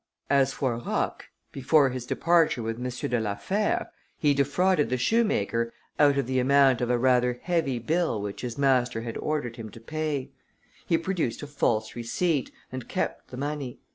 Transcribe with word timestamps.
As 0.31 0.51
for 0.51 0.75
Roch, 0.79 1.25
before 1.51 1.91
his 1.91 2.07
departure 2.07 2.63
with 2.63 2.77
M. 2.77 3.09
de 3.11 3.19
la 3.19 3.35
Fère, 3.35 3.89
he 4.17 4.33
defrauded 4.33 4.89
the 4.89 4.97
shoemaker 4.97 5.71
out 5.99 6.17
of 6.17 6.25
the 6.25 6.39
amount 6.39 6.81
of 6.81 6.89
a 6.89 6.97
rather 6.97 7.39
heavy 7.43 7.77
bill 7.77 8.19
which 8.19 8.41
his 8.41 8.57
master 8.57 9.01
had 9.01 9.15
ordered 9.17 9.57
him 9.57 9.69
to 9.69 9.79
pay. 9.79 10.31
He 10.87 10.97
produced 10.97 11.43
a 11.43 11.45
false 11.45 11.95
receipt, 11.95 12.51
and 12.71 12.89
kept 12.89 13.27
the 13.29 13.37
money. 13.37 13.79